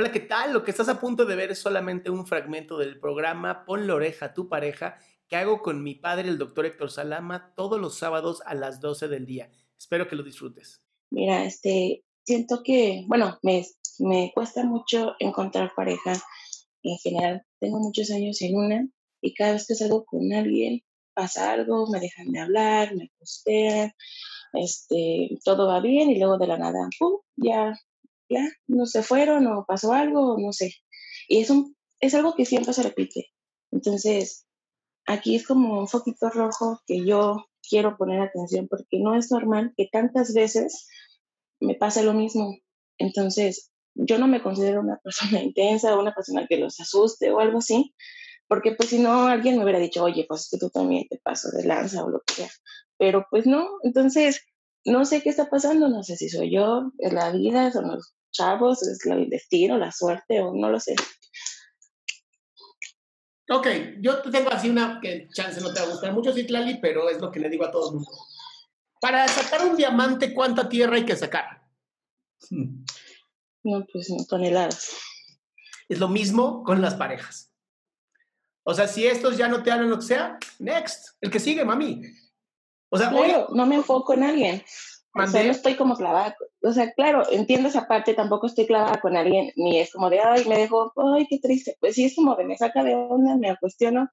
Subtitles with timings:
[0.00, 0.54] Hola, ¿qué tal?
[0.54, 3.96] Lo que estás a punto de ver es solamente un fragmento del programa Pon la
[3.96, 4.96] oreja a tu pareja
[5.28, 9.08] que hago con mi padre, el doctor Héctor Salama, todos los sábados a las 12
[9.08, 9.50] del día.
[9.78, 10.82] Espero que lo disfrutes.
[11.10, 13.66] Mira, este, siento que, bueno, me,
[13.98, 16.14] me cuesta mucho encontrar pareja
[16.82, 17.42] en general.
[17.58, 18.88] Tengo muchos años en una
[19.20, 20.80] y cada vez que salgo con alguien
[21.12, 23.92] pasa algo, me dejan de hablar, me postean,
[24.54, 27.18] este, todo va bien y luego de la nada, ¡pum!
[27.36, 27.78] ya
[28.30, 30.72] ya, no se fueron o pasó algo, no sé.
[31.28, 33.26] Y es, un, es algo que siempre se repite.
[33.70, 34.46] Entonces,
[35.06, 39.72] aquí es como un foquito rojo que yo quiero poner atención porque no es normal
[39.76, 40.88] que tantas veces
[41.60, 42.56] me pase lo mismo.
[42.98, 47.40] Entonces, yo no me considero una persona intensa o una persona que los asuste o
[47.40, 47.94] algo así,
[48.48, 51.18] porque pues si no, alguien me hubiera dicho, oye, pues es que tú también te
[51.18, 52.50] paso de lanza o lo que sea.
[52.98, 54.42] Pero pues no, entonces,
[54.84, 58.14] no sé qué está pasando, no sé si soy yo, es la vida, son los
[58.40, 60.94] chavos, es el destino, la suerte o no lo sé.
[63.52, 63.66] Ok,
[64.00, 67.20] yo tengo así una que chance no te va a gustar mucho, Citlali, pero es
[67.20, 68.10] lo que le digo a todo el mundo.
[69.00, 71.66] Para sacar un diamante, ¿cuánta tierra hay que sacar?
[73.62, 74.96] No, pues no, toneladas.
[75.88, 77.52] Es lo mismo con las parejas.
[78.62, 81.64] O sea, si estos ya no te hablan lo que sea, next, el que sigue,
[81.64, 82.02] mami.
[82.88, 84.64] O sea, claro, no me enfoco en alguien.
[85.12, 86.36] O sea, no estoy como clavada.
[86.62, 90.20] O sea, claro, entiendo esa parte, tampoco estoy clavada con alguien, ni es como de,
[90.20, 91.76] ay, me dejó, ay, qué triste.
[91.80, 94.08] Pues sí, es como de, me saca de onda, me cuestiono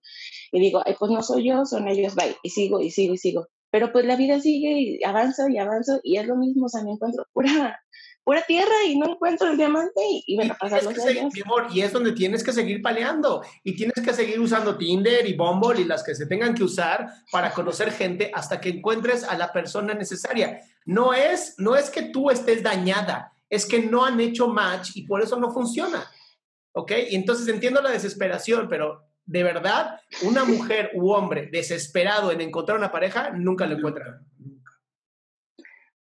[0.52, 2.36] y digo, ay, pues no soy yo, son ellos, bye.
[2.42, 3.48] Y sigo, y sigo, y sigo.
[3.72, 6.84] Pero pues la vida sigue y avanzo y avanzo y es lo mismo, o sea,
[6.84, 7.80] me encuentro pura,
[8.24, 11.34] pura tierra y no encuentro el diamante y, bueno, pasan los años.
[11.74, 15.80] y es donde tienes que seguir paleando y tienes que seguir usando Tinder y Bumble
[15.80, 19.54] y las que se tengan que usar para conocer gente hasta que encuentres a la
[19.54, 20.60] persona necesaria.
[20.86, 25.08] No es, no es que tú estés dañada, es que no han hecho match y
[25.08, 26.06] por eso no funciona.
[26.74, 26.92] ¿Ok?
[27.10, 32.78] Y entonces entiendo la desesperación, pero de verdad, una mujer u hombre desesperado en encontrar
[32.78, 34.22] una pareja nunca lo encuentra.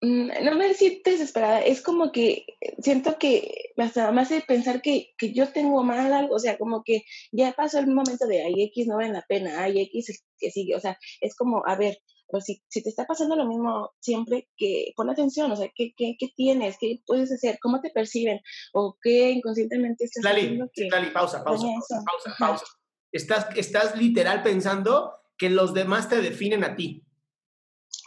[0.00, 2.44] Mm, no me siento desesperada, es como que
[2.78, 6.84] siento que hasta me hace pensar que, que, yo tengo mal algo, o sea, como
[6.84, 10.50] que ya pasó el momento de, ay, X no vale la pena, ay, X que
[10.50, 11.98] sigue, o sea, es como, a ver,
[12.28, 15.92] pues si, si, te está pasando lo mismo siempre, que pon atención, o sea, ¿qué,
[15.96, 16.76] qué, qué tienes?
[16.78, 17.58] ¿Qué puedes hacer?
[17.60, 18.40] ¿Cómo te perciben?
[18.74, 22.64] ¿O qué inconscientemente estás Lali, que Lali, pausa, pausa, pausa, pausa, pausa.
[23.12, 27.02] Estás, estás literal pensando que los demás te definen a ti.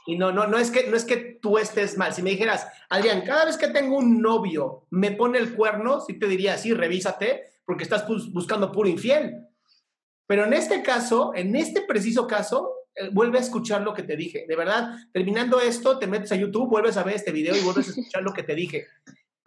[0.06, 2.14] Y no, no, no es que no es que tú estés mal.
[2.14, 6.18] Si me dijeras, Adrián, cada vez que tengo un novio me pone el cuerno, sí
[6.18, 9.48] te diría, sí, revísate, porque estás buscando puro infiel.
[10.26, 14.16] Pero en este caso, en este preciso caso, eh, vuelve a escuchar lo que te
[14.16, 14.46] dije.
[14.48, 17.88] De verdad, terminando esto, te metes a YouTube, vuelves a ver este video y vuelves
[17.88, 18.88] a escuchar lo que te dije.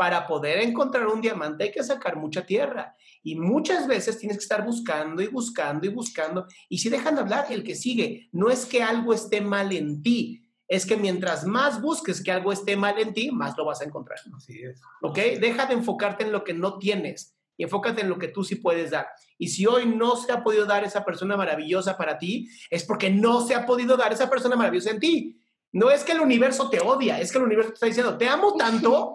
[0.02, 2.96] Para poder encontrar un diamante hay que sacar mucha tierra.
[3.22, 6.48] Y muchas veces tienes que estar buscando y buscando y buscando.
[6.68, 10.02] Y si dejan de hablar, el que sigue, no es que algo esté mal en
[10.02, 13.80] ti, es que mientras más busques que algo esté mal en ti, más lo vas
[13.80, 14.18] a encontrar.
[14.36, 14.80] Así es.
[15.02, 15.16] ¿Ok?
[15.40, 18.56] Deja de enfocarte en lo que no tienes y enfócate en lo que tú sí
[18.56, 19.06] puedes dar.
[19.38, 23.08] Y si hoy no se ha podido dar esa persona maravillosa para ti, es porque
[23.08, 25.38] no se ha podido dar esa persona maravillosa en ti.
[25.70, 28.28] No es que el universo te odia, es que el universo te está diciendo, te
[28.28, 29.12] amo tanto,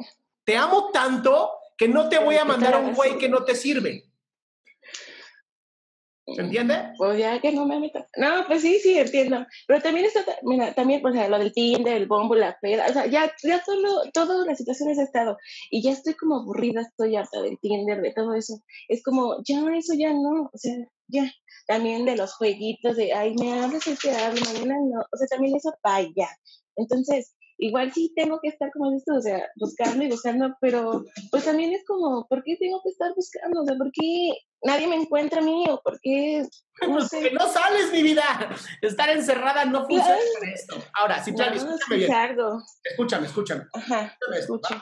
[0.47, 3.53] te amo tanto que no te voy a mandar a un güey que no te
[3.53, 4.05] sirve.
[6.25, 6.93] ¿Se entiende?
[6.97, 8.05] Pues ya que no me meto.
[8.15, 9.45] No, pues sí, sí, entiendo.
[9.67, 13.07] Pero también está, mira, también, pues, lo del Tinder, el bombo, la peda, o sea,
[13.07, 15.37] ya, ya todo, todas las situaciones he estado.
[15.69, 18.61] Y ya estoy como aburrida, estoy harta del Tinder, de todo eso.
[18.87, 20.75] Es como, ya, eso ya no, o sea,
[21.07, 21.29] ya.
[21.67, 25.01] También de los jueguitos de, ay, me hablas, el que hablo, mañana no.
[25.11, 25.73] O sea, también eso,
[26.15, 26.29] ya.
[26.77, 31.45] Entonces, igual sí tengo que estar como esto, o sea, buscando y buscando, pero pues
[31.45, 33.61] también es como, ¿por qué tengo que estar buscando?
[33.61, 34.31] O sea, ¿por qué
[34.63, 36.43] nadie me encuentra a mí o por qué?
[36.81, 37.31] No pues sé.
[37.31, 38.23] no sales, mi vida.
[38.81, 40.17] Estar encerrada no funciona
[40.53, 40.75] esto.
[40.93, 42.11] Ahora, sí, claro, escúchame bien.
[42.83, 43.63] Escúchame, escúchame.
[43.73, 44.81] Ajá, escúchame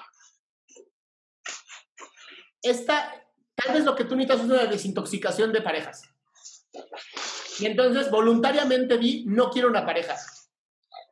[2.62, 3.26] Esta,
[3.56, 6.02] tal vez lo que tú necesitas es una desintoxicación de parejas.
[7.60, 10.18] Y entonces voluntariamente di, no quiero una pareja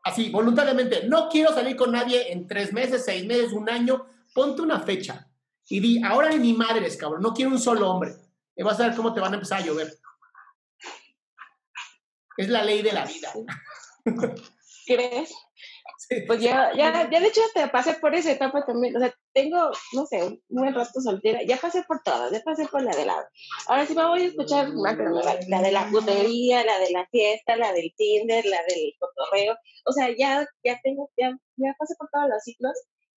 [0.04, 4.62] así, voluntariamente, no quiero salir con nadie en tres meses, seis meses, un año, ponte
[4.62, 5.28] una fecha
[5.70, 8.16] y di, ahora ni mi madre es cabrón, no quiero un solo hombre.
[8.56, 9.92] Y vas a ver cómo te van a empezar a llover.
[12.38, 13.32] Es la ley de la vida.
[14.86, 15.34] ¿Crees?
[16.28, 18.96] Pues ya, ya, ya de hecho te pasé por esa etapa también.
[18.96, 21.42] O sea, tengo, no sé, un buen rato soltera.
[21.44, 23.16] Ya pasé por todas, ya pasé por la de la.
[23.68, 24.94] Ahora sí me voy a escuchar la,
[25.48, 29.58] la de la putería, la de la fiesta, la del Tinder, la del cotorreo.
[29.86, 32.74] O sea, ya, ya tengo, ya, ya pasé por todos los ciclos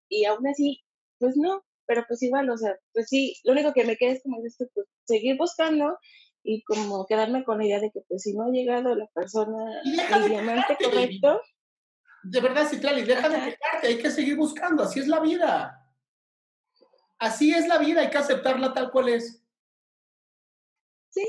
[0.09, 0.83] y aún así,
[1.19, 1.63] pues no.
[1.87, 4.67] pero pues igual, o sea, pues sí, lo único que me queda es como esto,
[4.75, 5.99] pues seguir buscando
[6.43, 9.81] y como quedarme con la idea de que pues si no ha llegado la persona,
[9.85, 11.41] el diamante correcto.
[12.23, 15.86] De verdad, y deja de quejarte, hay que seguir buscando, así es la vida.
[17.19, 19.43] Así es la vida, hay que aceptarla tal cual es.
[21.11, 21.27] Sí,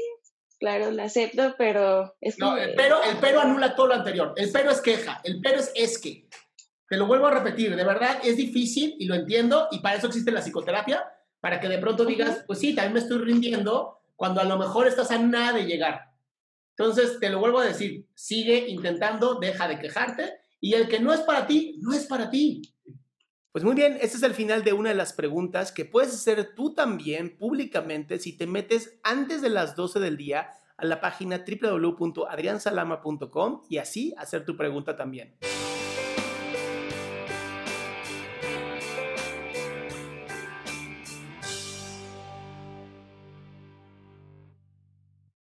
[0.60, 4.34] claro, la acepto, pero es No, el pero, el pero anula todo lo anterior.
[4.36, 6.28] El pero es queja, el pero es es que.
[6.90, 10.08] Te lo vuelvo a repetir, de verdad es difícil y lo entiendo y para eso
[10.08, 11.06] existe la psicoterapia,
[11.42, 14.88] para que de pronto digas, pues sí, también me estoy rindiendo cuando a lo mejor
[14.88, 16.14] estás a nada de llegar.
[16.78, 21.14] Entonces, te lo vuelvo a decir, sigue intentando, deja de quejarte y el que no
[21.14, 22.62] es para ti, no es para ti.
[23.58, 26.54] Pues muy bien, este es el final de una de las preguntas que puedes hacer
[26.54, 31.44] tú también públicamente si te metes antes de las 12 del día a la página
[31.44, 35.34] www.adriansalama.com y así hacer tu pregunta también.